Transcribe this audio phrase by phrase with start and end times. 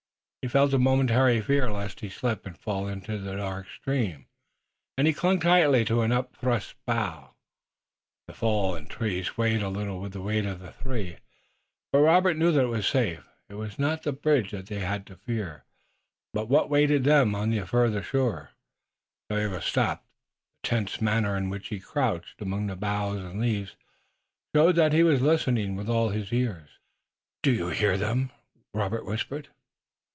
[0.43, 4.25] He felt a momentary fear lest he slip and fall into the dark stream,
[4.97, 7.35] and he clung tightly to an upthrust bough.
[8.27, 11.17] The fallen tree swayed a little with the weight of the three,
[11.93, 13.23] but Robert knew that it was safe.
[13.49, 15.63] It was not the bridge that they had to fear,
[16.33, 18.49] but what awaited them on the farther shore.
[19.29, 23.75] Tayoga stopped, and the tense manner in which he crouched among the boughs and leaves
[24.55, 26.79] showed that he was listening with all his ears.
[27.43, 28.31] "Do you hear them?"
[28.73, 29.49] Robert whispered.